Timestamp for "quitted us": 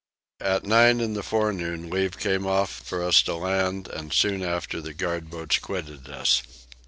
5.59-6.41